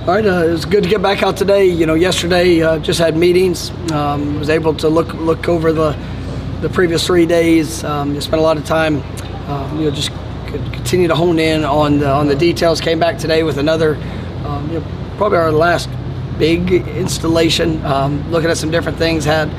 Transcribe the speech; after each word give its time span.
All 0.00 0.14
right, 0.14 0.24
uh, 0.24 0.46
it 0.46 0.50
was 0.50 0.64
good 0.64 0.82
to 0.82 0.88
get 0.88 1.02
back 1.02 1.22
out 1.22 1.36
today. 1.36 1.66
You 1.66 1.84
know, 1.84 1.92
yesterday 1.92 2.62
uh, 2.62 2.78
just 2.78 2.98
had 2.98 3.18
meetings. 3.18 3.68
Um, 3.92 4.38
was 4.38 4.48
able 4.48 4.72
to 4.76 4.88
look 4.88 5.12
look 5.12 5.46
over 5.46 5.74
the 5.74 5.90
the 6.62 6.70
previous 6.70 7.06
three 7.06 7.26
days. 7.26 7.84
Um, 7.84 8.18
spent 8.22 8.40
a 8.40 8.42
lot 8.42 8.56
of 8.56 8.64
time. 8.64 9.02
Um, 9.46 9.78
you 9.78 9.84
know, 9.84 9.90
just 9.90 10.10
continue 10.46 11.06
to 11.06 11.14
hone 11.14 11.38
in 11.38 11.66
on 11.66 11.98
the 11.98 12.08
on 12.08 12.28
the 12.28 12.34
details. 12.34 12.80
Came 12.80 12.98
back 12.98 13.18
today 13.18 13.42
with 13.42 13.58
another, 13.58 13.96
um, 14.46 14.66
you 14.72 14.80
know, 14.80 15.14
probably 15.18 15.36
our 15.36 15.52
last 15.52 15.90
big 16.38 16.72
installation. 16.72 17.84
Um, 17.84 18.30
looking 18.30 18.48
at 18.48 18.56
some 18.56 18.70
different 18.70 18.96
things. 18.96 19.26
Had 19.26 19.50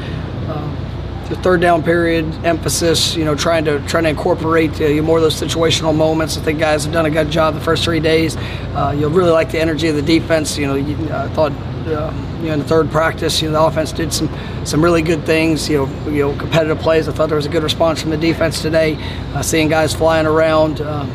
the 1.31 1.42
third 1.42 1.62
down 1.62 1.81
period 1.81 2.25
emphasis. 2.46 3.16
You 3.16 3.25
know, 3.25 3.36
trying 3.36 3.66
to 3.66 3.80
trying 3.88 4.03
to 4.03 4.09
incorporate 4.09 4.80
uh, 4.81 5.02
more 5.02 5.18
of 5.18 5.24
those 5.24 5.40
situational 5.40 5.96
moments. 5.96 6.38
I 6.38 6.42
think 6.42 6.59
guys 6.59 6.84
have 6.84 6.94
done 6.94 7.06
a 7.06 7.09
good 7.09 7.31
job 7.31 7.56
the 7.56 7.62
first 7.62 7.84
three 7.84 8.00
days. 8.00 8.36
Uh, 8.38 8.96
you'll 8.97 9.09
really 9.09 9.31
like 9.31 9.52
the 9.52 9.59
energy 9.59 9.88
of 9.88 9.96
the 9.96 10.02
defense. 10.02 10.58
You 10.58 10.68
know, 10.68 10.75
I 10.75 11.28
thought. 11.30 11.52
Uh, 11.81 12.14
you 12.42 12.47
know, 12.47 12.53
in 12.53 12.59
the 12.59 12.66
third 12.66 12.92
practice, 12.92 13.42
you 13.42 13.50
know, 13.50 13.53
the 13.53 13.62
offense 13.62 13.92
did 13.92 14.14
some 14.14 14.30
some 14.66 14.84
really 14.84 15.02
good 15.02 15.25
things. 15.25 15.68
You 15.68 15.80
know, 15.80 16.09
you 16.09 16.19
know, 16.19 16.36
competitive 16.38 16.78
plays. 16.78 17.08
I 17.08 17.12
thought 17.12 17.28
there 17.28 17.36
was 17.36 17.48
a 17.48 17.50
good 17.50 17.63
response 17.63 18.00
from 18.02 18.12
the 18.12 18.18
defense 18.18 18.62
today. 18.62 18.98
Uh, 19.34 19.42
seeing 19.42 19.68
guys 19.68 19.94
flying 19.94 20.28
around. 20.28 20.81
Um, 20.81 21.09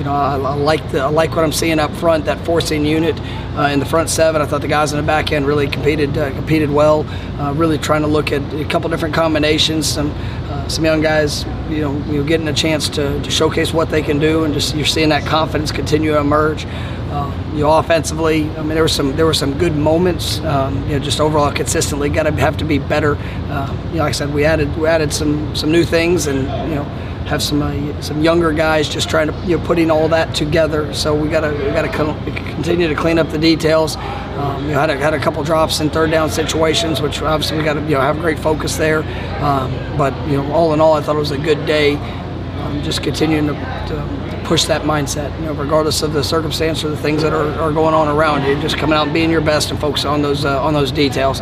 you 0.00 0.06
know, 0.06 0.14
I, 0.14 0.36
I 0.36 0.54
like 0.54 0.92
the 0.92 1.00
I 1.00 1.08
like 1.08 1.36
what 1.36 1.44
I'm 1.44 1.52
seeing 1.52 1.78
up 1.78 1.94
front. 1.96 2.24
That 2.24 2.42
forcing 2.46 2.86
unit 2.86 3.20
uh, 3.54 3.68
in 3.70 3.80
the 3.80 3.84
front 3.84 4.08
seven. 4.08 4.40
I 4.40 4.46
thought 4.46 4.62
the 4.62 4.66
guys 4.66 4.92
in 4.94 4.96
the 4.96 5.06
back 5.06 5.30
end 5.30 5.46
really 5.46 5.68
competed 5.68 6.16
uh, 6.16 6.30
competed 6.30 6.70
well. 6.70 7.06
Uh, 7.38 7.52
really 7.52 7.76
trying 7.76 8.00
to 8.00 8.06
look 8.06 8.32
at 8.32 8.40
a 8.54 8.64
couple 8.64 8.88
different 8.88 9.14
combinations. 9.14 9.86
Some 9.86 10.10
uh, 10.48 10.66
some 10.68 10.86
young 10.86 11.02
guys, 11.02 11.44
you 11.68 11.82
know, 11.82 11.98
you 12.10 12.24
getting 12.24 12.48
a 12.48 12.52
chance 12.54 12.88
to, 12.88 13.22
to 13.22 13.30
showcase 13.30 13.74
what 13.74 13.90
they 13.90 14.00
can 14.00 14.18
do, 14.18 14.44
and 14.44 14.54
just 14.54 14.74
you're 14.74 14.86
seeing 14.86 15.10
that 15.10 15.26
confidence 15.26 15.70
continue 15.70 16.12
to 16.12 16.18
emerge. 16.18 16.64
Uh, 16.64 17.30
you 17.52 17.58
know, 17.58 17.76
offensively, 17.76 18.48
I 18.52 18.62
mean, 18.62 18.70
there 18.70 18.82
were 18.82 18.88
some 18.88 19.14
there 19.16 19.26
were 19.26 19.34
some 19.34 19.58
good 19.58 19.76
moments. 19.76 20.40
Um, 20.40 20.82
you 20.84 20.98
know, 20.98 20.98
just 20.98 21.20
overall 21.20 21.52
consistently, 21.52 22.08
got 22.08 22.22
to 22.22 22.32
have 22.32 22.56
to 22.56 22.64
be 22.64 22.78
better. 22.78 23.16
Uh, 23.50 23.76
you 23.90 23.96
know, 23.96 24.04
like 24.04 24.08
I 24.08 24.12
said, 24.12 24.32
we 24.32 24.46
added 24.46 24.74
we 24.78 24.88
added 24.88 25.12
some 25.12 25.54
some 25.54 25.70
new 25.70 25.84
things, 25.84 26.26
and 26.26 26.44
you 26.70 26.76
know, 26.76 27.09
have 27.30 27.42
some 27.42 27.62
uh, 27.62 28.02
some 28.02 28.22
younger 28.24 28.52
guys 28.52 28.88
just 28.88 29.08
trying 29.08 29.28
to 29.28 29.46
you 29.46 29.56
know 29.56 29.64
putting 29.64 29.88
all 29.88 30.08
that 30.08 30.34
together. 30.34 30.92
So 30.92 31.14
we 31.14 31.28
got 31.28 31.42
to 31.42 31.52
we 31.52 31.70
got 31.70 31.82
to 31.82 31.88
continue 31.88 32.88
to 32.88 32.94
clean 32.94 33.20
up 33.20 33.30
the 33.30 33.38
details. 33.38 33.96
Um, 33.96 34.64
you 34.64 34.72
know, 34.72 34.80
had 34.80 34.90
a, 34.90 34.96
had 34.96 35.14
a 35.14 35.18
couple 35.18 35.42
drops 35.44 35.78
in 35.80 35.90
third 35.90 36.10
down 36.10 36.28
situations, 36.28 37.00
which 37.00 37.22
obviously 37.22 37.56
we 37.56 37.64
got 37.64 37.74
to 37.74 37.82
you 37.82 37.90
know 37.90 38.00
have 38.00 38.18
great 38.18 38.38
focus 38.38 38.76
there. 38.76 39.04
Um, 39.42 39.70
but 39.96 40.12
you 40.28 40.36
know, 40.36 40.52
all 40.52 40.74
in 40.74 40.80
all, 40.80 40.94
I 40.94 41.00
thought 41.00 41.14
it 41.14 41.20
was 41.20 41.30
a 41.30 41.38
good 41.38 41.64
day. 41.66 41.94
Um, 41.94 42.82
just 42.82 43.02
continuing 43.02 43.46
to, 43.46 43.54
to 43.54 44.42
push 44.44 44.64
that 44.64 44.82
mindset, 44.82 45.32
you 45.38 45.46
know, 45.46 45.52
regardless 45.52 46.02
of 46.02 46.12
the 46.12 46.24
circumstance 46.24 46.82
or 46.82 46.88
the 46.88 46.96
things 46.96 47.22
that 47.22 47.32
are, 47.32 47.48
are 47.60 47.72
going 47.72 47.94
on 47.94 48.08
around 48.08 48.44
you. 48.44 48.60
Just 48.60 48.76
coming 48.76 48.96
out 48.96 49.04
and 49.04 49.14
being 49.14 49.30
your 49.30 49.40
best 49.40 49.70
and 49.70 49.78
focus 49.78 50.04
on 50.04 50.20
those 50.20 50.44
uh, 50.44 50.60
on 50.60 50.74
those 50.74 50.90
details. 50.90 51.40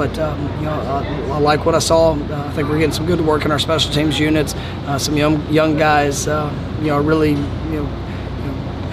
But 0.00 0.18
um, 0.18 0.40
you 0.60 0.64
know, 0.64 0.72
I, 0.72 1.04
I, 1.30 1.38
like 1.40 1.66
what 1.66 1.74
I 1.74 1.78
saw. 1.78 2.12
Uh, 2.12 2.46
I 2.48 2.50
think 2.52 2.70
we're 2.70 2.78
getting 2.78 2.90
some 2.90 3.04
good 3.04 3.20
work 3.20 3.44
in 3.44 3.52
our 3.52 3.58
special 3.58 3.92
teams 3.92 4.18
units. 4.18 4.54
Uh, 4.54 4.98
some 4.98 5.14
young 5.14 5.46
young 5.52 5.76
guys, 5.76 6.26
uh, 6.26 6.50
you 6.80 6.86
know, 6.86 6.98
really, 7.02 7.32
you 7.32 7.82
know, 7.82 7.84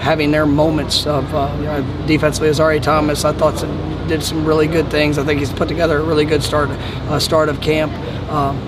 having 0.00 0.30
their 0.32 0.44
moments 0.44 1.06
of 1.06 1.24
uh, 1.34 1.50
you 1.56 1.64
know, 1.64 2.06
defensively. 2.06 2.50
As 2.50 2.60
Ari 2.60 2.80
Thomas, 2.80 3.24
I 3.24 3.32
thought 3.32 3.58
some, 3.58 4.06
did 4.06 4.22
some 4.22 4.44
really 4.44 4.66
good 4.66 4.90
things. 4.90 5.16
I 5.16 5.24
think 5.24 5.40
he's 5.40 5.50
put 5.50 5.66
together 5.66 5.96
a 5.96 6.02
really 6.02 6.26
good 6.26 6.42
start 6.42 6.68
uh, 6.68 7.18
start 7.18 7.48
of 7.48 7.62
camp. 7.62 7.90
Um, 8.28 8.58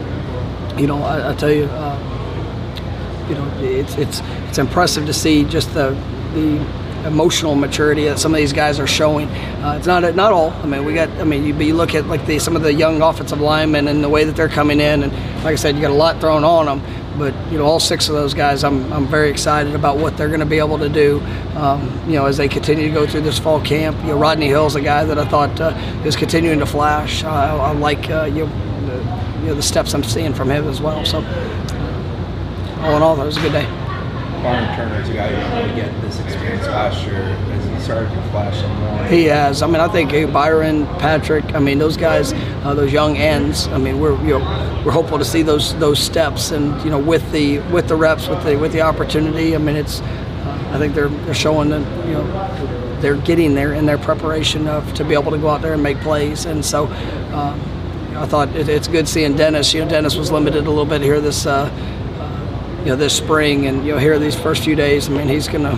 you 0.79 0.87
know, 0.87 1.03
I, 1.03 1.33
I 1.33 1.35
tell 1.35 1.51
you 1.51 1.65
you 3.29 3.35
know, 3.35 3.53
it's 3.59 3.99
it's 3.99 4.23
it's 4.49 4.57
impressive 4.57 5.05
to 5.05 5.13
see 5.13 5.45
just 5.45 5.75
the 5.75 5.91
the 6.33 6.59
emotional 7.07 7.55
maturity 7.55 8.05
that 8.05 8.19
some 8.19 8.33
of 8.33 8.39
these 8.39 8.53
guys 8.53 8.79
are 8.79 8.87
showing. 8.87 9.29
Uh, 9.29 9.77
it's 9.79 9.87
not 9.87 10.03
not 10.15 10.33
all. 10.33 10.51
I 10.51 10.67
mean, 10.67 10.85
we 10.85 10.95
got. 10.95 11.09
I 11.21 11.25
mean, 11.25 11.45
you, 11.45 11.55
you 11.55 11.75
look 11.75 11.95
at 11.95 12.07
like 12.07 12.27
the 12.27 12.39
some 12.39 12.57
of 12.57 12.63
the 12.63 12.73
young 12.73 13.03
offensive 13.03 13.41
linemen 13.41 13.89
and 13.89 14.03
the 14.03 14.09
way 14.09 14.25
that 14.25 14.37
they're 14.37 14.49
coming 14.49 14.81
in, 14.81 15.03
and 15.03 15.13
like 15.45 15.53
I 15.53 15.55
said, 15.57 15.75
you 15.77 15.83
got 15.83 15.91
a 15.91 15.95
lot 15.95 16.21
thrown 16.21 16.45
on 16.45 16.67
them. 16.67 17.19
But 17.19 17.35
you 17.51 17.59
know, 17.59 17.65
all 17.65 17.81
six 17.81 18.09
of 18.09 18.15
those 18.15 18.35
guys, 18.35 18.65
I'm 18.65 18.93
I'm 18.93 19.07
very 19.07 19.31
excited 19.31 19.75
about 19.75 19.99
what 19.99 20.17
they're 20.17 20.29
going 20.29 20.41
to 20.41 20.47
be 20.47 20.59
able 20.59 20.79
to 20.79 20.89
do. 20.89 21.21
Um, 21.55 22.03
you 22.07 22.15
know, 22.15 22.27
as 22.27 22.37
they 22.37 22.49
continue 22.49 22.89
to 22.89 22.95
go 22.95 23.07
through 23.07 23.23
this 23.23 23.39
fall 23.39 23.61
camp. 23.61 23.99
You 24.03 24.09
know, 24.09 24.19
Rodney 24.19 24.47
Hill's 24.47 24.77
a 24.77 24.81
guy 24.81 25.05
that 25.05 25.19
I 25.19 25.27
thought 25.27 25.61
uh, 25.61 25.77
is 26.05 26.17
continuing 26.17 26.61
to 26.61 26.67
flash. 26.67 27.25
I, 27.25 27.57
I 27.57 27.73
like 27.73 28.09
uh, 28.11 28.25
you, 28.25 28.47
know, 28.47 29.41
you 29.41 29.47
know 29.49 29.55
the 29.55 29.63
steps 29.63 29.95
I'm 29.95 30.05
seeing 30.05 30.33
from 30.33 30.51
him 30.51 30.69
as 30.69 30.81
well. 30.81 31.05
So 31.05 31.19
all 32.81 32.97
in 32.97 33.03
all, 33.03 33.17
that 33.17 33.27
was 33.27 33.37
a 33.37 33.41
good 33.41 33.53
day. 33.53 33.80
Byron 34.43 34.75
Turner 34.75 35.01
is 35.03 35.09
a 35.09 35.15
guy 35.15 35.29
who 35.29 35.61
really 35.61 35.75
get 35.75 36.01
this 36.01 36.19
experience 36.21 36.67
last 36.67 37.05
year 37.05 37.23
as 37.23 37.65
he 37.67 37.81
started 37.81 38.09
to 38.09 38.23
flash 38.31 38.59
some 38.61 38.75
more. 38.81 39.05
He 39.05 39.25
has. 39.25 39.63
I 39.63 39.67
mean, 39.67 39.81
I 39.81 39.89
think 39.89 40.33
Byron, 40.33 40.87
Patrick. 40.99 41.55
I 41.55 41.59
mean, 41.59 41.79
those 41.79 41.97
guys, 41.97 42.33
uh, 42.65 42.75
those 42.75 42.93
young 42.93 43.17
ends. 43.17 43.69
I 43.69 43.79
mean, 43.79 44.01
we're 44.01 44.21
you 44.23 44.39
know 44.39 44.83
we're 44.85 44.93
hopeful 44.93 45.19
to 45.19 45.25
see 45.25 45.43
those 45.43 45.77
those 45.79 45.99
steps 45.99 46.53
and 46.53 46.83
you 46.83 46.91
know 46.91 46.99
with 46.99 47.31
the 47.33 47.59
with 47.71 47.89
the 47.89 47.97
reps 47.97 48.29
with 48.29 48.43
the 48.45 48.57
with 48.57 48.73
the 48.73 48.81
opportunity. 48.81 49.55
I 49.55 49.59
mean, 49.59 49.77
it's. 49.77 50.01
Uh, 50.01 50.71
I 50.73 50.79
think 50.79 50.95
they're 50.95 51.09
they're 51.09 51.35
showing 51.35 51.69
that 51.71 52.07
you 52.07 52.15
know 52.15 53.01
they're 53.01 53.17
getting 53.17 53.55
there 53.55 53.75
in 53.75 53.85
their 53.85 53.99
preparation 53.99 54.69
of 54.69 54.95
to 54.95 55.05
be 55.05 55.15
able 55.15 55.33
to 55.33 55.39
go 55.39 55.49
out 55.49 55.61
there 55.61 55.75
and 55.75 55.83
make 55.83 56.01
plays. 56.01 56.47
And 56.47 56.65
so. 56.65 56.87
Uh, 56.87 57.59
I 58.11 58.27
thought 58.27 58.55
it, 58.55 58.69
it's 58.69 58.87
good 58.87 59.09
seeing 59.09 59.35
Dennis. 59.35 59.73
You 59.73 59.83
know, 59.83 59.89
Dennis 59.89 60.15
was 60.15 60.31
limited 60.31 60.67
a 60.67 60.69
little 60.69 60.85
bit 60.85 61.01
here 61.01 61.23
this 61.23 61.47
uh, 61.47 61.71
you 62.81 62.87
know 62.87 62.97
this 62.97 63.15
spring 63.15 63.67
and 63.67 63.85
you 63.87 63.93
know 63.93 63.99
here 63.99 64.19
these 64.19 64.35
first 64.35 64.65
few 64.65 64.75
days. 64.75 65.09
I 65.09 65.13
mean, 65.13 65.29
he's 65.29 65.49
gonna 65.49 65.75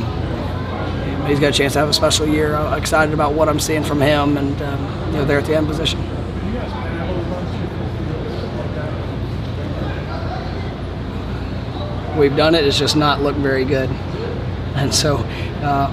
he's 1.26 1.40
got 1.40 1.48
a 1.48 1.52
chance 1.52 1.72
to 1.72 1.80
have 1.80 1.88
a 1.88 1.92
special 1.92 2.28
year. 2.28 2.54
I'm 2.54 2.78
excited 2.78 3.12
about 3.12 3.34
what 3.34 3.48
I'm 3.48 3.58
seeing 3.58 3.82
from 3.82 4.00
him 4.00 4.36
and 4.36 4.62
um, 4.62 5.06
you 5.06 5.18
know 5.18 5.24
there 5.24 5.38
at 5.38 5.46
the 5.46 5.56
end 5.56 5.66
position. 5.66 6.00
We've 12.16 12.36
done 12.36 12.54
it. 12.54 12.64
It's 12.64 12.78
just 12.78 12.94
not 12.94 13.20
looked 13.20 13.38
very 13.38 13.64
good, 13.64 13.90
and 14.76 14.94
so 14.94 15.16
uh, 15.62 15.90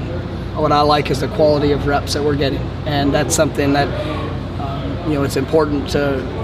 what 0.59 0.71
I 0.71 0.81
like 0.81 1.09
is 1.09 1.21
the 1.21 1.29
quality 1.29 1.71
of 1.71 1.87
reps 1.87 2.13
that 2.13 2.23
we're 2.23 2.35
getting, 2.35 2.61
and 2.85 3.11
that's 3.11 3.33
something 3.33 3.73
that 3.73 3.87
um, 4.59 5.09
you 5.09 5.15
know 5.15 5.23
it's 5.23 5.37
important 5.37 5.89
to. 5.91 6.38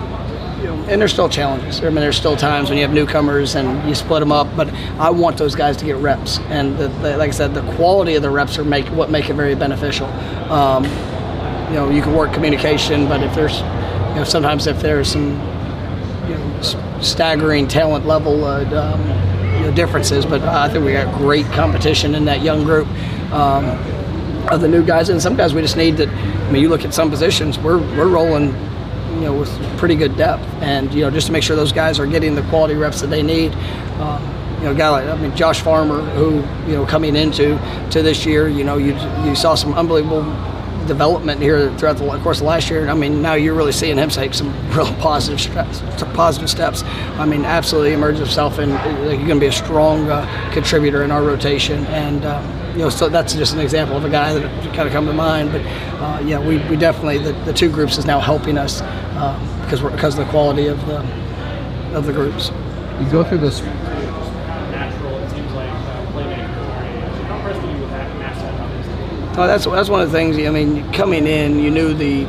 And 0.74 1.02
there's 1.02 1.14
still 1.14 1.30
challenges. 1.30 1.80
I 1.80 1.86
mean, 1.86 1.96
there's 1.96 2.18
still 2.18 2.36
times 2.36 2.70
when 2.70 2.78
you 2.78 2.84
have 2.84 2.94
newcomers 2.94 3.56
and 3.56 3.88
you 3.88 3.96
split 3.96 4.20
them 4.20 4.32
up. 4.32 4.48
But 4.56 4.74
I 5.00 5.10
want 5.10 5.38
those 5.38 5.56
guys 5.56 5.78
to 5.78 5.86
get 5.86 5.98
reps, 5.98 6.40
and 6.50 6.78
the, 6.78 6.88
the, 6.88 7.18
like 7.18 7.30
I 7.30 7.32
said, 7.32 7.54
the 7.54 7.62
quality 7.74 8.16
of 8.16 8.22
the 8.22 8.30
reps 8.30 8.58
are 8.58 8.64
make 8.64 8.86
what 8.88 9.10
make 9.10 9.30
it 9.30 9.34
very 9.34 9.56
beneficial. 9.56 10.08
Um, 10.52 10.84
you 11.70 11.76
know, 11.76 11.90
you 11.90 12.02
can 12.02 12.14
work 12.14 12.34
communication, 12.34 13.08
but 13.08 13.22
if 13.24 13.34
there's, 13.34 13.60
you 13.60 14.16
know, 14.16 14.24
sometimes 14.24 14.68
if 14.68 14.80
there's 14.82 15.10
some, 15.10 15.32
you 16.30 16.36
know, 16.36 16.62
staggering 17.02 17.68
talent 17.68 18.06
level 18.06 18.46
uh, 18.46 18.64
um, 18.64 19.02
you 19.56 19.62
know, 19.62 19.72
differences, 19.76 20.26
but 20.26 20.42
I 20.42 20.70
think 20.70 20.86
we 20.86 20.94
got 20.94 21.14
great 21.18 21.46
competition 21.48 22.16
in 22.16 22.26
that 22.26 22.42
young 22.42 22.64
group. 22.64 22.88
Um, 23.32 23.66
of 24.50 24.62
the 24.62 24.68
new 24.68 24.86
guys, 24.86 25.10
and 25.10 25.22
some 25.22 25.36
guys 25.36 25.54
we 25.54 25.62
just 25.62 25.78
need 25.78 25.98
to. 25.98 26.08
I 26.08 26.52
mean, 26.52 26.62
you 26.62 26.70
look 26.70 26.86
at 26.86 26.94
some 26.94 27.10
positions, 27.10 27.58
we're 27.58 27.80
we're 27.98 28.08
rolling, 28.08 28.54
you 29.16 29.22
know, 29.22 29.34
with 29.34 29.78
pretty 29.78 29.96
good 29.96 30.16
depth, 30.18 30.44
and 30.62 30.94
you 30.94 31.02
know, 31.02 31.12
just 31.12 31.28
to 31.28 31.34
make 31.34 31.44
sure 31.44 31.56
those 31.56 31.72
guys 31.72 32.00
are 32.00 32.08
getting 32.08 32.36
the 32.36 32.44
quality 32.44 32.76
reps 32.76 33.02
that 33.02 33.08
they 33.08 33.24
need. 33.24 33.54
Um, 34.00 34.22
you 34.58 34.64
know, 34.64 34.72
a 34.72 34.76
guy 34.76 34.90
like 34.90 35.06
I 35.06 35.16
mean 35.16 35.36
Josh 35.36 35.62
Farmer, 35.62 36.02
who 36.12 36.36
you 36.70 36.78
know 36.78 36.86
coming 36.86 37.16
into 37.16 37.60
to 37.92 38.02
this 38.02 38.26
year, 38.26 38.48
you 38.48 38.64
know, 38.64 38.78
you 38.78 38.94
you 39.28 39.36
saw 39.36 39.56
some 39.56 39.74
unbelievable 39.74 40.24
development 40.88 41.42
here 41.42 41.76
throughout 41.78 41.98
the 41.98 42.20
course 42.20 42.40
of 42.40 42.48
last 42.48 42.70
year. 42.70 42.88
I 42.88 42.94
mean, 42.94 43.22
now 43.22 43.34
you're 43.34 43.54
really 43.54 43.72
seeing 43.72 43.98
him 43.98 44.10
take 44.10 44.34
some 44.34 44.54
real 44.76 44.94
positive 44.96 45.42
steps. 45.42 45.82
Positive 46.14 46.50
steps. 46.50 46.84
I 46.84 47.26
mean, 47.26 47.46
absolutely 47.46 47.94
emerged 47.94 48.20
himself, 48.20 48.58
and 48.58 48.72
he's 49.10 49.28
going 49.28 49.28
to 49.28 49.40
be 49.40 49.48
a 49.48 49.52
strong 49.52 50.10
uh, 50.10 50.52
contributor 50.54 51.04
in 51.04 51.12
our 51.12 51.24
rotation. 51.24 51.86
And 51.88 52.26
um, 52.26 52.46
you 52.74 52.80
know, 52.80 52.90
so 52.90 53.08
that's 53.08 53.34
just 53.34 53.54
an 53.54 53.60
example 53.60 53.96
of 53.96 54.04
a 54.04 54.10
guy 54.10 54.34
that 54.34 54.76
kind 54.76 54.88
of 54.88 54.92
come 54.92 55.06
to 55.06 55.14
mind. 55.14 55.52
But 55.52 55.62
uh, 55.62 56.22
yeah, 56.26 56.40
we, 56.40 56.58
we 56.70 56.76
definitely 56.76 57.20
the, 57.20 57.32
the 57.46 57.54
two 57.54 57.70
groups 57.70 57.98
is 57.98 58.06
now 58.06 58.20
helping 58.20 58.58
us 58.58 58.82
because 59.62 59.82
we're, 59.82 59.92
because 59.92 60.18
of 60.18 60.26
the 60.26 60.32
quality 60.32 60.68
of 60.68 60.86
the 60.88 61.00
of 61.96 62.06
the 62.06 62.14
groups. 62.14 62.52
You 63.00 63.10
go 63.10 63.24
through 63.24 63.40
this 63.40 63.62
natural, 63.62 65.18
it 65.20 65.30
seems 65.30 65.52
like, 65.54 65.70
uh, 65.70 66.06
playmaker. 66.12 66.48
How 67.28 67.38
impressed 67.38 67.62
were 67.62 67.72
you 67.72 67.80
with 67.80 67.90
that 67.92 68.18
Max 68.20 68.38
obviously? 69.38 69.44
Oh, 69.44 69.48
that's 69.48 69.66
that's 69.66 69.90
one 69.90 70.02
of 70.02 70.12
the 70.12 70.18
things. 70.18 70.38
I 70.38 70.50
mean, 70.50 70.92
coming 70.94 71.28
in, 71.28 71.60
you 71.60 71.72
knew 71.72 71.94
the 71.94 72.26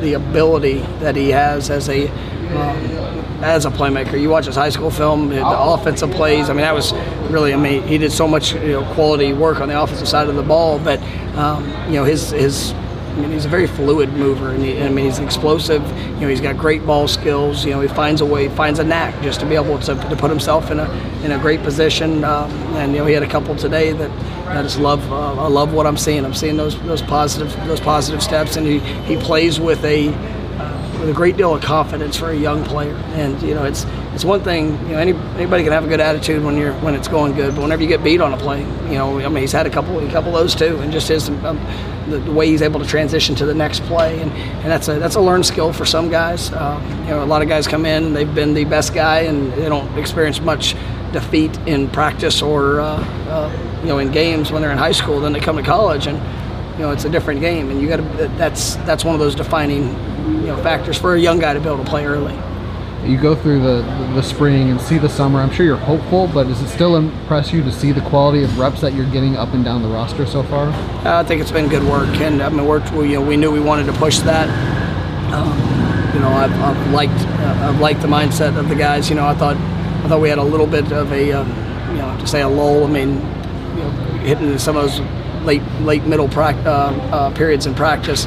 the 0.00 0.14
ability 0.14 0.78
that 1.00 1.16
he 1.16 1.30
has 1.30 1.70
as 1.70 1.88
a 1.88 2.08
um, 2.08 3.04
as 3.42 3.66
a 3.66 3.70
playmaker. 3.70 4.20
You 4.20 4.30
watch 4.30 4.46
his 4.46 4.56
high 4.56 4.68
school 4.68 4.90
film, 4.90 5.28
the 5.28 5.42
offensive 5.46 6.10
plays. 6.10 6.48
I 6.50 6.52
mean, 6.52 6.62
that 6.62 6.74
was 6.74 6.92
really. 7.30 7.52
I 7.52 7.56
mean, 7.56 7.82
he 7.82 7.98
did 7.98 8.12
so 8.12 8.28
much 8.28 8.54
you 8.54 8.72
know, 8.72 8.94
quality 8.94 9.32
work 9.32 9.60
on 9.60 9.68
the 9.68 9.80
offensive 9.80 10.08
side 10.08 10.28
of 10.28 10.36
the 10.36 10.42
ball, 10.42 10.78
but 10.78 11.00
um, 11.36 11.68
you 11.86 11.94
know 11.94 12.04
his 12.04 12.30
his. 12.30 12.74
I 13.14 13.16
mean, 13.16 13.30
he's 13.30 13.44
a 13.44 13.48
very 13.48 13.68
fluid 13.68 14.12
mover, 14.14 14.50
and 14.50 14.60
he, 14.60 14.82
I 14.82 14.88
mean, 14.88 15.04
he's 15.04 15.20
explosive. 15.20 15.86
You 16.14 16.22
know, 16.22 16.28
he's 16.28 16.40
got 16.40 16.58
great 16.58 16.84
ball 16.84 17.06
skills. 17.06 17.64
You 17.64 17.70
know, 17.70 17.80
he 17.80 17.86
finds 17.86 18.20
a 18.20 18.26
way, 18.26 18.48
finds 18.48 18.80
a 18.80 18.84
knack 18.84 19.22
just 19.22 19.38
to 19.38 19.46
be 19.46 19.54
able 19.54 19.78
to, 19.78 19.94
to 19.94 20.16
put 20.16 20.30
himself 20.30 20.72
in 20.72 20.80
a 20.80 20.90
in 21.22 21.30
a 21.30 21.38
great 21.38 21.62
position. 21.62 22.24
Um, 22.24 22.50
and 22.74 22.92
you 22.92 22.98
know, 22.98 23.06
he 23.06 23.14
had 23.14 23.22
a 23.22 23.28
couple 23.28 23.54
today 23.54 23.92
that 23.92 24.10
I 24.48 24.62
just 24.62 24.80
love. 24.80 25.12
Uh, 25.12 25.34
I 25.34 25.46
love 25.46 25.72
what 25.72 25.86
I'm 25.86 25.96
seeing. 25.96 26.24
I'm 26.24 26.34
seeing 26.34 26.56
those 26.56 26.76
those 26.82 27.02
positive 27.02 27.54
those 27.68 27.80
positive 27.80 28.20
steps, 28.20 28.56
and 28.56 28.66
he, 28.66 28.80
he 28.80 29.16
plays 29.16 29.60
with 29.60 29.84
a 29.84 30.08
uh, 30.08 30.98
with 30.98 31.08
a 31.08 31.14
great 31.14 31.36
deal 31.36 31.54
of 31.54 31.62
confidence 31.62 32.16
for 32.16 32.30
a 32.30 32.36
young 32.36 32.64
player. 32.64 32.96
And 33.14 33.40
you 33.42 33.54
know, 33.54 33.62
it's 33.62 33.84
it's 34.14 34.24
one 34.24 34.42
thing. 34.42 34.78
You 34.86 34.92
know, 34.92 34.98
any, 34.98 35.12
anybody 35.12 35.64
can 35.64 35.72
have 35.72 35.84
a 35.84 35.88
good 35.88 36.00
attitude 36.00 36.44
when 36.44 36.56
you're 36.56 36.72
when 36.74 36.94
it's 36.94 37.08
going 37.08 37.34
good, 37.34 37.54
but 37.54 37.62
whenever 37.62 37.82
you 37.82 37.88
get 37.88 38.04
beat 38.04 38.20
on 38.20 38.32
a 38.32 38.36
play, 38.36 38.60
you 38.60 38.94
know, 38.94 39.18
I 39.18 39.28
mean, 39.28 39.38
he's 39.38 39.52
had 39.52 39.66
a 39.66 39.70
couple 39.70 39.98
a 39.98 40.10
couple 40.10 40.36
of 40.36 40.40
those 40.40 40.54
too, 40.54 40.78
and 40.78 40.92
just 40.92 41.08
his 41.08 41.28
um, 41.28 41.60
the, 42.08 42.18
the 42.18 42.32
way 42.32 42.46
he's 42.46 42.62
able 42.62 42.78
to 42.80 42.86
transition 42.86 43.34
to 43.34 43.46
the 43.46 43.54
next 43.54 43.82
play, 43.84 44.20
and, 44.20 44.30
and 44.30 44.70
that's 44.70 44.86
a 44.88 44.98
that's 45.00 45.16
a 45.16 45.20
learned 45.20 45.44
skill 45.44 45.72
for 45.72 45.84
some 45.84 46.10
guys. 46.10 46.52
Uh, 46.52 46.80
you 47.04 47.10
know, 47.10 47.24
a 47.24 47.26
lot 47.26 47.42
of 47.42 47.48
guys 47.48 47.66
come 47.66 47.84
in, 47.84 48.12
they've 48.12 48.32
been 48.34 48.54
the 48.54 48.64
best 48.64 48.94
guy, 48.94 49.20
and 49.20 49.52
they 49.54 49.68
don't 49.68 49.98
experience 49.98 50.40
much 50.40 50.76
defeat 51.12 51.56
in 51.66 51.88
practice 51.88 52.40
or 52.40 52.80
uh, 52.80 52.96
uh, 53.28 53.80
you 53.82 53.88
know 53.88 53.98
in 53.98 54.12
games 54.12 54.52
when 54.52 54.62
they're 54.62 54.72
in 54.72 54.78
high 54.78 54.92
school. 54.92 55.20
Then 55.20 55.32
they 55.32 55.40
come 55.40 55.56
to 55.56 55.62
college, 55.62 56.06
and 56.06 56.18
you 56.78 56.84
know 56.84 56.92
it's 56.92 57.04
a 57.04 57.10
different 57.10 57.40
game, 57.40 57.68
and 57.68 57.82
you 57.82 57.88
got 57.88 57.96
to 57.96 58.02
that's 58.36 58.76
that's 58.86 59.04
one 59.04 59.14
of 59.14 59.20
those 59.20 59.34
defining 59.34 59.88
you 60.40 60.46
know 60.46 60.62
factors 60.62 60.96
for 60.96 61.14
a 61.14 61.20
young 61.20 61.40
guy 61.40 61.52
to 61.52 61.60
be 61.60 61.66
able 61.66 61.82
to 61.82 61.90
play 61.90 62.06
early. 62.06 62.38
You 63.06 63.20
go 63.20 63.34
through 63.34 63.60
the 63.60 63.82
the 64.14 64.22
spring 64.22 64.70
and 64.70 64.80
see 64.80 64.98
the 64.98 65.08
summer. 65.08 65.40
I'm 65.40 65.50
sure 65.50 65.66
you're 65.66 65.76
hopeful, 65.76 66.28
but 66.28 66.44
does 66.44 66.60
it 66.60 66.68
still 66.68 66.96
impress 66.96 67.52
you 67.52 67.62
to 67.62 67.72
see 67.72 67.92
the 67.92 68.00
quality 68.02 68.42
of 68.42 68.58
reps 68.58 68.80
that 68.80 68.94
you're 68.94 69.10
getting 69.10 69.36
up 69.36 69.52
and 69.54 69.64
down 69.64 69.82
the 69.82 69.88
roster 69.88 70.26
so 70.26 70.42
far? 70.44 70.68
Uh, 70.68 71.20
I 71.20 71.24
think 71.24 71.40
it's 71.40 71.50
been 71.52 71.68
good 71.68 71.82
work, 71.84 72.08
and 72.20 72.42
I 72.42 72.48
mean, 72.48 72.66
worked. 72.66 72.92
We, 72.92 73.10
you 73.10 73.20
know, 73.20 73.26
we 73.26 73.36
knew 73.36 73.50
we 73.50 73.60
wanted 73.60 73.86
to 73.86 73.92
push 73.94 74.18
that. 74.20 74.48
Um, 75.32 76.14
you 76.14 76.20
know, 76.20 76.28
I've, 76.28 76.52
I've 76.60 76.92
liked 76.92 77.12
uh, 77.12 77.68
I've 77.68 77.80
liked 77.80 78.00
the 78.00 78.08
mindset 78.08 78.56
of 78.56 78.68
the 78.68 78.76
guys. 78.76 79.08
You 79.10 79.16
know, 79.16 79.26
I 79.26 79.34
thought 79.34 79.56
I 79.56 80.08
thought 80.08 80.20
we 80.20 80.28
had 80.28 80.38
a 80.38 80.44
little 80.44 80.66
bit 80.66 80.92
of 80.92 81.12
a 81.12 81.32
um, 81.32 81.48
you 81.90 82.02
know 82.02 82.16
to 82.18 82.26
say 82.26 82.42
a 82.42 82.48
lull. 82.48 82.84
I 82.84 82.88
mean, 82.88 83.16
you 83.16 83.82
know, 83.82 83.90
hitting 84.22 84.58
some 84.58 84.76
of 84.76 84.84
those 84.84 85.00
late 85.44 85.62
late 85.80 86.04
middle 86.04 86.28
prac- 86.28 86.64
uh, 86.64 86.92
uh, 87.12 87.30
periods 87.34 87.66
in 87.66 87.74
practice. 87.74 88.26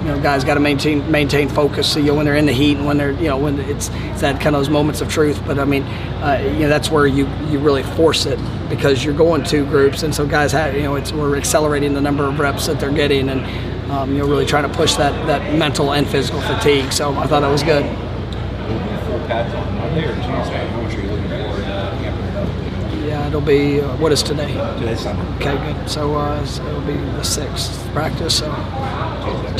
You 0.00 0.06
know, 0.06 0.20
guys 0.20 0.44
got 0.44 0.54
to 0.54 0.60
maintain 0.60 1.10
maintain 1.10 1.48
focus. 1.48 1.92
So, 1.92 1.98
you 1.98 2.06
know, 2.06 2.14
when 2.14 2.24
they're 2.24 2.36
in 2.36 2.46
the 2.46 2.52
heat 2.52 2.78
and 2.78 2.86
when 2.86 2.96
they're, 2.96 3.12
you 3.12 3.28
know, 3.28 3.36
when 3.36 3.58
it's, 3.60 3.90
it's 3.92 4.22
that 4.22 4.40
kind 4.40 4.56
of 4.56 4.60
those 4.60 4.70
moments 4.70 5.02
of 5.02 5.10
truth. 5.10 5.42
But 5.46 5.58
I 5.58 5.66
mean, 5.66 5.82
uh, 5.82 6.40
you 6.42 6.60
know, 6.60 6.68
that's 6.68 6.90
where 6.90 7.06
you 7.06 7.28
you 7.48 7.58
really 7.58 7.82
force 7.82 8.24
it 8.24 8.38
because 8.70 9.04
you're 9.04 9.14
going 9.14 9.44
two 9.44 9.66
groups, 9.66 10.02
and 10.02 10.14
so 10.14 10.26
guys 10.26 10.52
have, 10.52 10.74
you 10.74 10.82
know, 10.82 10.94
it's 10.94 11.12
we're 11.12 11.36
accelerating 11.36 11.92
the 11.92 12.00
number 12.00 12.24
of 12.24 12.38
reps 12.38 12.66
that 12.66 12.80
they're 12.80 12.90
getting, 12.90 13.28
and 13.28 13.90
um, 13.90 14.12
you 14.12 14.18
know, 14.18 14.26
really 14.26 14.46
trying 14.46 14.62
to 14.70 14.74
push 14.74 14.94
that 14.94 15.12
that 15.26 15.54
mental 15.58 15.92
and 15.92 16.08
physical 16.08 16.40
fatigue. 16.40 16.92
So 16.92 17.14
I 17.16 17.26
thought 17.26 17.40
that 17.40 17.50
was 17.50 17.62
good. 17.62 17.84
Full 17.84 19.18
pads 19.26 19.52
on 19.54 19.76
Monday 19.76 20.04
or 20.06 20.14
Tuesday? 20.14 20.66
How 20.68 20.80
much 20.80 20.94
are 20.94 21.00
you 21.00 21.10
looking 21.10 21.28
forward 21.28 21.64
to 21.64 21.90
looking 21.90 22.06
after 22.06 23.06
Yeah, 23.06 23.26
it'll 23.28 23.40
be 23.40 23.80
uh, 23.80 23.96
what 23.96 24.12
is 24.12 24.22
today? 24.22 24.52
Today's 24.78 25.00
Sunday. 25.00 25.22
Okay, 25.36 25.72
good. 25.72 25.90
So, 25.90 26.14
uh, 26.14 26.44
so 26.46 26.66
it'll 26.66 26.80
be 26.82 26.94
the 26.94 27.22
sixth 27.22 27.86
practice. 27.92 28.38
So 28.38 28.50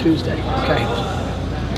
Tuesday. 0.01 0.41
Okay. 0.63 0.81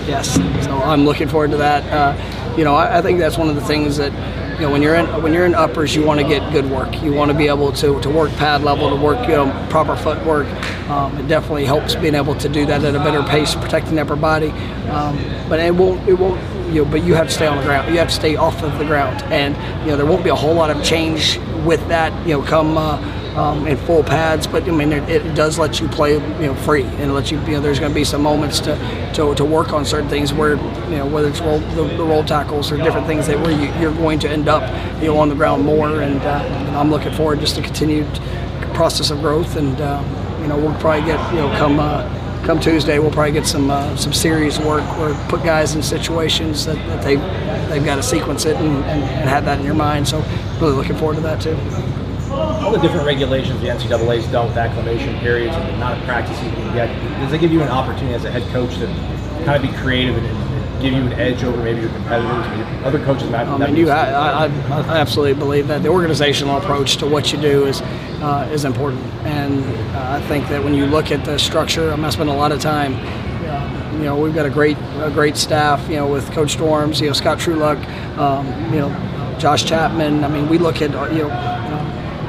Yes. 0.07 0.35
So 0.65 0.77
I'm 0.79 1.05
looking 1.05 1.29
forward 1.29 1.51
to 1.53 1.57
that. 1.59 1.85
Uh, 1.93 2.57
you 2.57 2.65
know, 2.65 2.75
I, 2.75 2.99
I 2.99 3.03
think 3.03 3.19
that's 3.19 3.37
one 3.39 3.49
of 3.49 3.55
the 3.55 3.63
things 3.63 3.97
that 3.97 4.13
you 4.55 4.67
know 4.67 4.71
when 4.71 4.83
you're 4.83 4.95
in 4.95 5.07
when 5.23 5.33
you're 5.33 5.47
in 5.47 5.55
uppers, 5.55 5.95
you 5.95 6.05
want 6.05 6.21
to 6.21 6.27
get 6.27 6.53
good 6.53 6.71
work. 6.71 7.03
You 7.03 7.13
want 7.13 7.31
to 7.31 7.37
be 7.37 7.49
able 7.49 7.73
to 7.73 8.01
to 8.01 8.11
work 8.11 8.31
pad 8.33 8.63
level, 8.63 8.91
to 8.91 8.97
work 8.97 9.27
you 9.29 9.35
know 9.35 9.67
proper 9.71 9.97
footwork. 9.97 10.47
Um, 10.89 11.17
it 11.19 11.29
definitely 11.29 11.65
helps 11.65 11.95
being 11.95 12.15
able 12.15 12.35
to 12.37 12.49
do 12.49 12.67
that 12.67 12.85
at 12.85 12.95
a 12.95 12.99
better 12.99 13.23
pace, 13.23 13.55
protecting 13.55 13.95
the 13.97 14.03
upper 14.03 14.17
body. 14.17 14.51
Um, 14.91 15.19
but 15.49 15.59
it 15.61 15.75
won't 15.75 16.07
it 16.09 16.15
won't 16.15 16.41
you 16.73 16.85
know, 16.85 16.91
but 16.91 17.05
you 17.05 17.15
have 17.15 17.29
to 17.29 17.33
stay 17.33 17.47
on 17.47 17.57
the 17.57 17.65
ground. 17.65 17.93
You 17.93 17.99
have 17.99 18.09
to 18.09 18.15
stay 18.15 18.37
off 18.37 18.63
of 18.63 18.79
the 18.79 18.85
ground, 18.85 19.23
and 19.25 19.55
you 19.85 19.91
know 19.91 19.97
there 19.97 20.07
won't 20.07 20.25
be 20.25 20.31
a 20.31 20.35
whole 20.35 20.55
lot 20.55 20.71
of 20.71 20.83
change 20.85 21.39
with 21.65 21.87
that. 21.89 22.13
You 22.27 22.39
know, 22.39 22.43
come 22.43 22.77
uh, 22.79 22.97
um, 23.37 23.67
in 23.67 23.77
full 23.77 24.03
pads, 24.03 24.47
but 24.47 24.65
I 24.65 24.71
mean 24.71 24.93
it, 24.93 25.09
it 25.09 25.35
does 25.35 25.59
let 25.59 25.81
you 25.81 25.89
play 25.89 26.15
you 26.15 26.47
know 26.47 26.55
free 26.55 26.85
and 26.85 27.15
let 27.15 27.31
you 27.31 27.41
you 27.41 27.53
know 27.53 27.61
there's 27.61 27.79
going 27.79 27.91
to 27.91 27.95
be 27.95 28.05
some 28.05 28.23
moments 28.23 28.61
to, 28.61 28.77
to, 29.15 29.35
to 29.35 29.45
work 29.45 29.73
on 29.73 29.85
certain 29.85 30.09
things 30.09 30.33
where 30.33 30.57
you 30.57 30.97
know 30.97 31.07
whether 31.07 31.29
it's 31.29 31.41
roll, 31.41 31.59
the, 31.59 31.85
the 31.97 32.05
roll 32.05 32.25
tackles 32.25 32.71
or 32.71 32.77
different 32.77 33.07
things 33.07 33.27
that 33.27 33.39
where 33.41 33.53
you, 33.53 33.73
you're 33.81 33.95
going 33.95 34.19
to 34.21 34.29
end 34.29 34.49
up 34.49 34.63
you 35.01 35.09
know 35.09 35.19
on 35.19 35.29
the 35.29 35.35
ground 35.35 35.65
more, 35.65 36.03
and 36.03 36.21
uh, 36.23 36.79
I'm 36.79 36.91
looking 36.91 37.13
forward 37.13 37.41
just 37.41 37.57
to 37.57 37.63
continued 37.63 38.07
process 38.75 39.11
of 39.11 39.21
growth, 39.21 39.57
and 39.57 39.81
um, 39.81 40.05
you 40.43 40.49
know 40.49 40.57
we'll 40.57 40.79
probably 40.81 41.07
get 41.07 41.33
you 41.33 41.41
know 41.41 41.49
come. 41.57 41.81
Uh, 41.81 42.19
come 42.43 42.59
Tuesday, 42.59 42.99
we'll 42.99 43.13
probably 43.13 43.31
get 43.31 43.47
some 43.47 43.71
uh, 43.71 43.95
some 43.97 44.13
serious 44.13 44.59
work 44.59 44.83
where 44.99 45.15
put 45.29 45.45
guys 45.45 45.77
in 45.77 45.83
situations 45.83 46.67
that, 46.67 46.75
that 46.89 47.03
they 47.05 47.15
they've 47.69 47.85
got 47.85 47.97
to 47.97 48.03
sequence 48.03 48.45
it 48.45 48.57
and, 48.57 48.85
and, 48.85 49.05
and 49.05 49.29
have 49.29 49.45
that 49.45 49.61
in 49.61 49.65
your 49.65 49.75
mind. 49.75 50.09
So 50.09 50.19
really 50.61 50.75
looking 50.75 50.97
forward 50.97 51.15
to 51.15 51.21
that 51.21 51.41
too. 51.41 51.57
All 52.33 52.71
the 52.71 52.79
different 52.79 53.07
regulations 53.07 53.61
the 53.61 53.69
NCAA's 53.69 54.27
dealt 54.29 54.49
with 54.49 54.57
acclimation 54.57 55.19
periods 55.21 55.55
and 55.55 55.69
the 55.69 55.75
amount 55.75 55.99
of 55.99 56.05
practice 56.07 56.43
you 56.43 56.51
can 56.51 56.75
get, 56.75 57.21
does 57.21 57.33
it 57.33 57.39
give 57.39 57.53
you 57.53 57.63
an 57.63 57.69
opportunity 57.69 58.15
as 58.15 58.25
a 58.25 58.31
head 58.31 58.51
coach 58.53 58.75
to 58.79 58.87
kind 59.45 59.63
of 59.63 59.63
be 59.63 59.77
creative 59.79 60.17
and, 60.17 60.27
and 60.27 60.83
give 60.83 60.93
you 60.95 61.03
an 61.03 61.13
edge 61.15 61.45
over 61.45 61.63
maybe 61.63 61.81
your 61.81 61.91
competitors? 61.91 62.85
Other 62.85 63.05
coaches 63.05 63.29
might 63.31 63.47
I 63.47 63.67
mean, 63.67 63.77
you, 63.77 63.91
I, 63.91 64.47
I, 64.47 64.47
I 64.47 64.99
absolutely 64.99 65.35
believe 65.35 65.69
that 65.69 65.83
the 65.83 65.89
organizational 65.89 66.57
approach 66.57 66.97
to 66.99 67.07
what 67.07 67.33
you 67.33 67.41
do 67.41 67.67
is 67.67 67.83
uh, 68.23 68.49
is 68.53 68.65
important, 68.65 69.03
and 69.25 69.65
uh, 69.97 70.13
I 70.13 70.23
think 70.29 70.49
that 70.49 70.63
when 70.63 70.75
you 70.75 70.87
look 70.87 71.11
at 71.11 71.25
the 71.25 71.39
structure, 71.39 71.91
I'm 71.91 72.01
gonna 72.01 72.13
spend 72.13 72.31
a 72.31 72.35
lot 72.35 72.53
of 72.53 72.61
time. 72.61 72.95
Uh, 72.95 73.93
you 73.95 74.05
know, 74.05 74.17
we've 74.19 74.35
got 74.35 74.47
a 74.47 74.51
great 74.51 74.77
a 75.01 75.11
great 75.13 75.37
staff. 75.37 75.89
You 75.89 75.97
know, 75.97 76.07
with 76.07 76.31
Coach 76.31 76.53
Storms, 76.53 77.01
you 77.01 77.09
know, 77.09 77.15
Scott 77.15 77.39
Trueluck, 77.39 77.85
um, 78.19 78.47
you 78.73 78.79
know, 78.79 79.37
Josh 79.39 79.65
Chapman. 79.65 80.23
I 80.23 80.29
mean, 80.29 80.49
we 80.49 80.59
look 80.59 80.81
at 80.83 80.93
you 81.13 81.25
know 81.25 81.62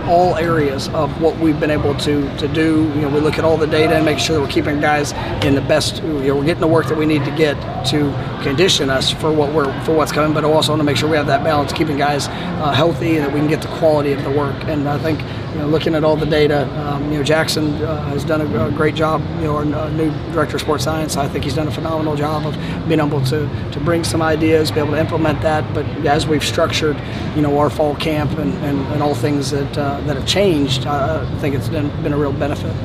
all 0.06 0.36
areas 0.36 0.90
of 0.90 1.22
what 1.22 1.38
we've 1.38 1.60
been 1.60 1.72
able 1.72 1.96
to 2.00 2.38
to 2.38 2.48
do. 2.48 2.84
You 2.96 3.02
know, 3.02 3.10
we 3.10 3.20
look 3.20 3.38
at 3.38 3.46
all 3.46 3.58
the 3.58 3.68
data 3.68 3.96
and 3.96 4.06
make 4.06 4.20
sure 4.20 4.36
that 4.36 4.42
we're 4.42 4.50
keeping 4.50 4.80
guys 4.80 5.14
in 5.44 5.56
the 5.56 5.62
best. 5.62 6.02
You 6.04 6.10
know, 6.10 6.36
we're 6.36 6.46
getting 6.46 6.62
the 6.62 6.68
work 6.68 6.88
that 6.88 6.98
we 6.98 7.06
need 7.06 7.24
to 7.26 7.32
get 7.36 7.56
to 7.88 8.12
condition 8.44 8.90
us 8.90 9.12
for 9.12 9.32
what 9.32 9.54
we're 9.54 9.72
for 9.84 9.94
what's 9.94 10.12
coming, 10.12 10.34
but 10.34 10.44
also 10.44 10.72
want 10.72 10.80
to 10.80 10.84
make 10.84 10.98
sure 10.98 11.10
we 11.10 11.18
have 11.18 11.28
that 11.28 11.44
balance, 11.44 11.74
keeping 11.74 11.98
guys 11.98 12.28
uh, 12.28 12.72
healthy, 12.72 13.18
and 13.18 13.26
that 13.26 13.34
we 13.34 13.40
can 13.40 13.48
get 13.48 13.62
the 13.62 13.68
quality 13.80 14.12
of 14.12 14.24
the 14.24 14.32
work. 14.32 14.56
And 14.66 14.88
I 14.88 14.98
think 14.98 15.20
you 15.54 15.60
know, 15.60 15.68
looking 15.68 15.94
at 15.94 16.04
all 16.04 16.16
the 16.16 16.26
data, 16.26 16.68
um, 16.80 17.12
you 17.12 17.20
know, 17.20 17.24
Jackson 17.24 17.74
uh, 17.84 18.04
has 18.10 18.26
done 18.26 18.42
a, 18.42 18.66
a, 18.66 18.72
great 18.72 18.96
job. 18.96 19.22
You 19.38 19.46
know, 19.46 19.56
our 19.58 19.62
uh, 19.64 19.90
new 19.90 20.10
director 20.32 20.56
of 20.56 20.62
sports 20.62 20.84
science, 20.84 21.16
I 21.16 21.28
think 21.28 21.44
he's 21.44 21.54
done 21.54 21.68
a 21.68 21.72
phenomenal 21.72 22.16
job 22.16 22.48
of 22.48 22.56
being 22.88 23.00
able 23.00 23.24
to, 23.26 23.48
to 23.72 23.80
bring 23.80 24.04
some 24.04 24.22
ideas, 24.22 24.72
be 24.72 24.80
able 24.80 24.92
to 24.92 25.00
implement 25.00 25.42
that. 25.42 25.72
But 25.76 25.86
as 26.08 26.26
we've 26.26 26.44
structured, 26.44 26.98
you 27.36 27.44
know, 27.44 27.60
our 27.60 27.70
fall 27.70 27.96
camp 27.96 28.32
and, 28.40 28.52
and, 28.66 28.80
and 28.94 29.04
all 29.04 29.14
things 29.14 29.52
that 29.52 29.78
uh, 29.78 30.02
that 30.02 30.16
have 30.16 30.28
changed, 30.28 30.88
I 30.88 31.24
think 31.40 31.54
it's 31.54 31.70
been, 31.70 31.90
been 32.02 32.14
a 32.14 32.18
real 32.18 32.34
benefit. 32.34 32.76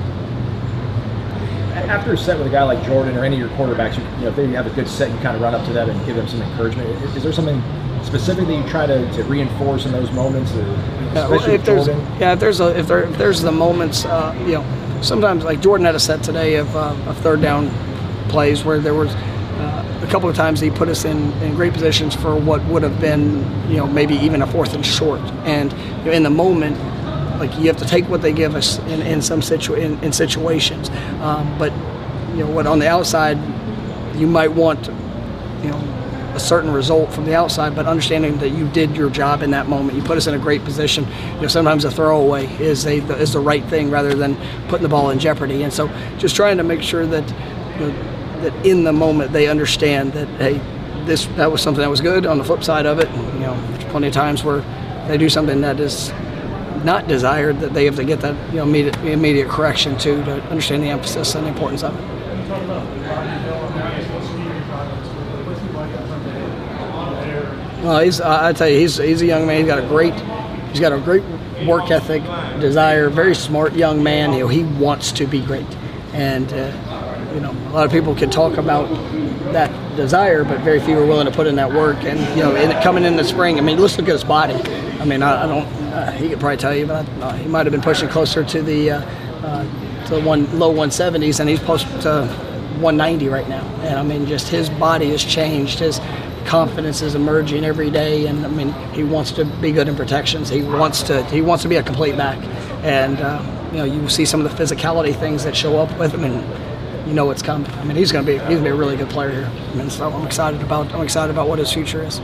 After 1.88 2.12
a 2.12 2.18
set 2.18 2.36
with 2.36 2.48
a 2.48 2.50
guy 2.50 2.64
like 2.64 2.84
Jordan 2.84 3.16
or 3.16 3.24
any 3.24 3.40
of 3.40 3.48
your 3.48 3.56
quarterbacks, 3.56 3.96
you, 3.96 4.04
you 4.16 4.22
know, 4.22 4.28
if 4.28 4.36
they 4.36 4.46
have 4.48 4.66
a 4.66 4.70
good 4.70 4.88
set, 4.88 5.10
you 5.10 5.16
kind 5.18 5.34
of 5.34 5.40
run 5.40 5.54
up 5.54 5.64
to 5.66 5.72
them 5.72 5.88
and 5.88 6.06
give 6.06 6.16
them 6.16 6.28
some 6.28 6.42
encouragement. 6.42 6.86
Is, 7.02 7.16
is 7.16 7.22
there 7.22 7.32
something 7.32 7.62
specifically 8.04 8.56
you 8.56 8.68
try 8.68 8.86
to, 8.86 9.10
to 9.12 9.24
reinforce 9.24 9.86
in 9.86 9.92
those 9.92 10.10
moments? 10.12 10.52
Yeah, 10.52 11.28
well, 11.28 11.48
if 11.48 11.64
there's, 11.64 11.88
yeah, 11.88 12.32
if 12.32 12.40
there's 12.40 12.60
a, 12.60 12.78
if 12.78 12.86
there 12.86 13.04
if 13.04 13.16
there's 13.16 13.40
the 13.40 13.52
moments, 13.52 14.04
uh, 14.04 14.34
you 14.46 14.52
know, 14.52 15.00
sometimes 15.02 15.44
like 15.44 15.60
Jordan 15.60 15.86
had 15.86 15.94
a 15.94 16.00
set 16.00 16.22
today 16.22 16.56
of, 16.56 16.74
uh, 16.76 16.94
of 17.06 17.16
third 17.18 17.40
down 17.40 17.70
plays 18.28 18.64
where 18.64 18.78
there 18.78 18.94
was 18.94 19.14
uh, 19.14 20.00
a 20.02 20.06
couple 20.10 20.28
of 20.28 20.36
times 20.36 20.60
he 20.60 20.70
put 20.70 20.88
us 20.88 21.04
in, 21.04 21.32
in 21.42 21.54
great 21.54 21.72
positions 21.72 22.14
for 22.14 22.36
what 22.36 22.64
would 22.66 22.82
have 22.82 23.00
been, 23.00 23.38
you 23.70 23.76
know, 23.78 23.86
maybe 23.86 24.14
even 24.16 24.42
a 24.42 24.46
fourth 24.46 24.74
and 24.74 24.84
short. 24.84 25.20
And 25.44 25.72
you 25.72 26.04
know, 26.04 26.12
in 26.12 26.22
the 26.22 26.30
moment, 26.30 26.78
like 27.38 27.56
you 27.58 27.66
have 27.66 27.76
to 27.78 27.86
take 27.86 28.08
what 28.08 28.20
they 28.20 28.32
give 28.32 28.54
us 28.54 28.78
in, 28.80 29.00
in 29.02 29.22
some 29.22 29.42
situ 29.42 29.74
in, 29.74 29.98
in 30.02 30.12
situations. 30.12 30.90
Um, 31.20 31.56
but 31.58 31.72
you 32.36 32.44
know 32.44 32.50
what 32.50 32.66
on 32.66 32.78
the 32.78 32.88
outside, 32.88 33.38
you 34.16 34.26
might 34.26 34.52
want, 34.52 34.88
a 36.38 36.40
certain 36.40 36.70
result 36.70 37.12
from 37.12 37.24
the 37.24 37.34
outside, 37.34 37.74
but 37.74 37.86
understanding 37.86 38.38
that 38.38 38.50
you 38.50 38.68
did 38.68 38.96
your 38.96 39.10
job 39.10 39.42
in 39.42 39.50
that 39.50 39.68
moment. 39.68 39.98
You 39.98 40.04
put 40.04 40.16
us 40.16 40.28
in 40.28 40.34
a 40.34 40.38
great 40.38 40.64
position. 40.64 41.04
You 41.34 41.42
know, 41.42 41.48
sometimes 41.48 41.84
a 41.84 41.90
throwaway 41.90 42.46
is 42.62 42.86
a 42.86 42.98
is 43.20 43.32
the 43.32 43.40
right 43.40 43.64
thing 43.64 43.90
rather 43.90 44.14
than 44.14 44.36
putting 44.68 44.84
the 44.84 44.88
ball 44.88 45.10
in 45.10 45.18
jeopardy. 45.18 45.64
And 45.64 45.72
so, 45.72 45.88
just 46.16 46.36
trying 46.36 46.56
to 46.58 46.62
make 46.62 46.80
sure 46.80 47.06
that 47.06 47.28
you 47.80 47.88
know, 47.88 48.42
that 48.42 48.54
in 48.64 48.84
the 48.84 48.92
moment 48.92 49.32
they 49.32 49.48
understand 49.48 50.12
that 50.12 50.28
hey, 50.40 50.60
this 51.06 51.26
that 51.36 51.50
was 51.50 51.60
something 51.60 51.82
that 51.82 51.90
was 51.90 52.00
good. 52.00 52.24
On 52.24 52.38
the 52.38 52.44
flip 52.44 52.62
side 52.62 52.86
of 52.86 53.00
it, 53.00 53.10
you 53.34 53.40
know, 53.40 53.60
there's 53.72 53.84
plenty 53.90 54.06
of 54.06 54.12
times 54.12 54.44
where 54.44 54.60
they 55.08 55.18
do 55.18 55.28
something 55.28 55.60
that 55.62 55.80
is 55.80 56.12
not 56.84 57.08
desired 57.08 57.58
that 57.58 57.74
they 57.74 57.84
have 57.86 57.96
to 57.96 58.04
get 58.04 58.20
that 58.20 58.36
you 58.50 58.58
know 58.58 58.62
immediate, 58.62 58.96
immediate 58.98 59.48
correction 59.48 59.98
to 59.98 60.24
to 60.24 60.40
understand 60.50 60.84
the 60.84 60.88
emphasis 60.88 61.34
and 61.34 61.44
the 61.44 61.50
importance 61.50 61.82
of 61.82 61.98
it. 61.98 62.17
Well, 67.82 68.00
he's 68.00 68.20
I 68.20 68.52
tell 68.52 68.68
you, 68.68 68.78
he's 68.78 68.96
he's 68.96 69.22
a 69.22 69.26
young 69.26 69.46
man. 69.46 69.58
He's 69.58 69.66
got 69.66 69.78
a 69.78 69.86
great 69.86 70.14
he's 70.70 70.80
got 70.80 70.92
a 70.92 70.98
great 70.98 71.22
work 71.66 71.90
ethic, 71.90 72.22
desire, 72.60 73.10
very 73.10 73.34
smart 73.34 73.74
young 73.74 74.02
man. 74.02 74.32
You 74.32 74.40
know, 74.40 74.48
he 74.48 74.64
wants 74.64 75.12
to 75.12 75.26
be 75.26 75.40
great, 75.40 75.66
and 76.12 76.52
uh, 76.52 77.32
you 77.34 77.40
know, 77.40 77.50
a 77.50 77.72
lot 77.72 77.86
of 77.86 77.92
people 77.92 78.14
can 78.14 78.30
talk 78.30 78.56
about 78.56 78.88
that 79.52 79.70
desire, 79.96 80.44
but 80.44 80.60
very 80.60 80.80
few 80.80 80.98
are 80.98 81.06
willing 81.06 81.26
to 81.26 81.32
put 81.32 81.46
in 81.46 81.56
that 81.56 81.72
work. 81.72 82.02
And 82.04 82.18
you 82.36 82.42
know, 82.42 82.54
in, 82.54 82.70
coming 82.82 83.04
in 83.04 83.16
the 83.16 83.24
spring, 83.24 83.58
I 83.58 83.60
mean, 83.60 83.78
let's 83.78 83.96
look 83.98 84.08
at 84.08 84.12
his 84.12 84.24
body. 84.24 84.54
I 84.54 85.04
mean, 85.04 85.22
I, 85.22 85.44
I 85.44 85.46
don't. 85.46 85.77
Uh, 85.98 86.12
he 86.12 86.28
could 86.28 86.38
probably 86.38 86.56
tell 86.56 86.72
you, 86.72 86.86
but 86.86 87.08
I, 87.08 87.22
uh, 87.22 87.32
he 87.32 87.48
might 87.48 87.66
have 87.66 87.72
been 87.72 87.82
pushing 87.82 88.08
closer 88.08 88.44
to 88.44 88.62
the 88.62 88.92
uh, 88.92 89.00
uh, 89.42 90.04
to 90.06 90.14
the 90.14 90.20
one 90.20 90.56
low 90.56 90.72
170s, 90.72 91.40
and 91.40 91.48
he's 91.48 91.58
close 91.58 91.82
to 92.02 92.24
190 92.78 93.28
right 93.28 93.48
now. 93.48 93.66
And 93.82 93.98
I 93.98 94.04
mean, 94.04 94.24
just 94.24 94.48
his 94.48 94.70
body 94.70 95.10
has 95.10 95.24
changed. 95.24 95.80
His 95.80 96.00
confidence 96.46 97.02
is 97.02 97.16
emerging 97.16 97.64
every 97.64 97.90
day, 97.90 98.28
and 98.28 98.46
I 98.46 98.48
mean, 98.48 98.72
he 98.92 99.02
wants 99.02 99.32
to 99.32 99.44
be 99.44 99.72
good 99.72 99.88
in 99.88 99.96
protections. 99.96 100.48
He 100.48 100.62
wants 100.62 101.02
to 101.04 101.24
he 101.24 101.40
wants 101.40 101.62
to 101.64 101.68
be 101.68 101.76
a 101.76 101.82
complete 101.82 102.16
back, 102.16 102.38
and 102.84 103.20
uh, 103.20 103.42
you 103.72 103.78
know, 103.78 103.84
you 103.84 104.08
see 104.08 104.24
some 104.24 104.46
of 104.46 104.56
the 104.56 104.62
physicality 104.62 105.18
things 105.18 105.42
that 105.42 105.56
show 105.56 105.80
up 105.80 105.98
with 105.98 106.14
him, 106.14 106.22
and 106.22 107.08
you 107.08 107.12
know 107.12 107.24
what's 107.24 107.42
coming. 107.42 107.68
I 107.72 107.82
mean, 107.82 107.96
he's 107.96 108.12
going 108.12 108.24
to 108.24 108.32
be 108.32 108.38
he's 108.38 108.60
going 108.60 108.62
to 108.62 108.70
be 108.70 108.70
a 108.70 108.74
really 108.76 108.96
good 108.96 109.10
player 109.10 109.32
here. 109.32 109.50
I 109.50 109.74
mean, 109.74 109.90
so 109.90 110.12
I'm 110.12 110.24
excited 110.24 110.62
about 110.62 110.94
I'm 110.94 111.02
excited 111.02 111.32
about 111.32 111.48
what 111.48 111.58
his 111.58 111.72
future 111.72 112.04
is. 112.04 112.20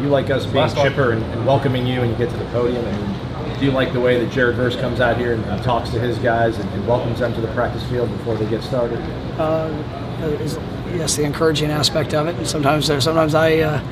You 0.00 0.08
like 0.08 0.30
us 0.30 0.46
being 0.46 0.68
chipper 0.68 1.12
and, 1.12 1.22
and 1.22 1.46
welcoming 1.46 1.86
you 1.86 2.00
when 2.00 2.10
you 2.10 2.16
get 2.16 2.30
to 2.30 2.36
the 2.36 2.44
podium, 2.46 2.84
and 2.84 3.58
do 3.58 3.64
you 3.64 3.72
like 3.72 3.92
the 3.92 4.00
way 4.00 4.22
that 4.22 4.30
Jared 4.30 4.56
Verse 4.56 4.76
comes 4.76 5.00
out 5.00 5.16
here 5.16 5.32
and, 5.32 5.44
and 5.46 5.62
talks 5.62 5.90
to 5.90 5.98
his 5.98 6.18
guys 6.18 6.58
and, 6.58 6.68
and, 6.70 6.86
welcomes 6.86 7.20
them 7.20 7.32
to 7.34 7.40
the 7.40 7.48
practice 7.48 7.82
field 7.84 8.10
before 8.10 8.36
they 8.36 8.48
get 8.50 8.62
started? 8.62 8.98
Uh, 9.38 9.68
yes, 10.94 11.16
the 11.16 11.24
encouraging 11.24 11.70
aspect 11.70 12.12
of 12.12 12.26
it. 12.26 12.36
And 12.36 12.46
sometimes 12.46 12.86
sometimes 12.86 13.34
I 13.34 13.58
uh, 13.58 13.82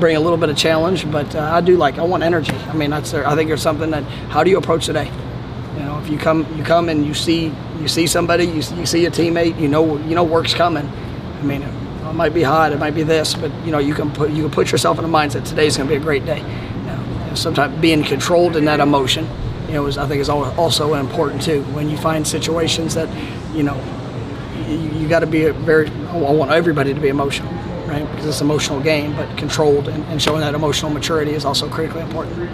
bring 0.00 0.16
a 0.16 0.20
little 0.20 0.38
bit 0.38 0.48
of 0.48 0.56
challenge, 0.56 1.10
but 1.10 1.34
uh, 1.34 1.40
I 1.40 1.60
do 1.60 1.76
like. 1.76 1.98
I 1.98 2.02
want 2.02 2.22
energy. 2.22 2.54
I 2.54 2.72
mean, 2.72 2.90
that's. 2.90 3.12
I 3.12 3.34
think 3.36 3.48
there's 3.48 3.62
something 3.62 3.90
that. 3.90 4.04
How 4.30 4.42
do 4.42 4.50
you 4.50 4.56
approach 4.56 4.86
today? 4.86 5.10
You 5.76 5.80
know, 5.80 5.98
if 5.98 6.08
you 6.08 6.18
come, 6.18 6.46
you 6.56 6.64
come 6.64 6.88
and 6.88 7.04
you 7.04 7.14
see, 7.14 7.52
you 7.80 7.88
see 7.88 8.06
somebody, 8.06 8.44
you, 8.44 8.62
you 8.76 8.86
see 8.86 9.06
a 9.06 9.10
teammate, 9.10 9.58
you 9.58 9.68
know, 9.68 9.98
you 10.06 10.14
know, 10.14 10.24
work's 10.24 10.54
coming. 10.54 10.86
I 10.86 11.42
mean, 11.42 11.62
it 12.10 12.14
might 12.14 12.34
be 12.34 12.42
hot, 12.42 12.72
it 12.72 12.78
might 12.78 12.94
be 12.94 13.02
this, 13.02 13.34
but 13.34 13.50
you 13.64 13.70
know, 13.70 13.78
you 13.78 13.94
can 13.94 14.10
put 14.10 14.30
you 14.30 14.42
can 14.42 14.50
put 14.50 14.72
yourself 14.72 14.98
in 14.98 15.04
a 15.04 15.08
mindset. 15.08 15.46
Today's 15.46 15.76
going 15.76 15.88
to 15.88 15.94
be 15.94 16.00
a 16.00 16.04
great 16.04 16.24
day. 16.24 16.38
You 16.40 16.86
know, 16.86 17.34
sometimes 17.34 17.80
being 17.80 18.02
controlled 18.04 18.56
in 18.56 18.64
that 18.66 18.80
emotion, 18.80 19.28
you 19.66 19.74
know, 19.74 19.86
is, 19.86 19.98
I 19.98 20.06
think 20.06 20.20
is 20.20 20.28
also 20.28 20.94
important 20.94 21.42
too. 21.42 21.62
When 21.74 21.88
you 21.88 21.96
find 21.96 22.26
situations 22.26 22.94
that, 22.94 23.08
you 23.54 23.62
know, 23.62 23.80
you, 24.68 25.00
you 25.00 25.08
got 25.08 25.20
to 25.20 25.26
be 25.26 25.48
very. 25.50 25.88
I 26.10 26.16
want 26.16 26.50
everybody 26.50 26.92
to 26.92 27.00
be 27.00 27.08
emotional, 27.08 27.52
right? 27.86 28.08
Because 28.10 28.26
it's 28.26 28.40
an 28.40 28.46
emotional 28.46 28.80
game, 28.80 29.14
but 29.16 29.36
controlled 29.38 29.88
and, 29.88 30.04
and 30.04 30.20
showing 30.20 30.40
that 30.40 30.54
emotional 30.54 30.90
maturity 30.90 31.32
is 31.32 31.44
also 31.44 31.68
critically 31.68 32.02
important. 32.02 32.50